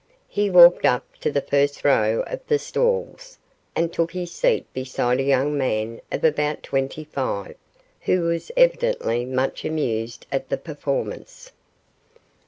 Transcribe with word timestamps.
He 0.29 0.49
walked 0.49 0.83
up 0.83 1.05
to 1.19 1.29
the 1.31 1.43
first 1.43 1.83
row 1.85 2.23
of 2.25 2.39
the 2.47 2.57
stalls, 2.57 3.37
and 3.75 3.93
took 3.93 4.13
his 4.13 4.31
seat 4.31 4.65
beside 4.73 5.19
a 5.19 5.23
young 5.23 5.55
man 5.55 6.01
of 6.11 6.23
about 6.23 6.63
twenty 6.63 7.03
five, 7.03 7.53
who 7.99 8.21
was 8.21 8.51
evidently 8.57 9.25
much 9.25 9.63
amused 9.63 10.25
at 10.31 10.49
the 10.49 10.57
performance. 10.57 11.51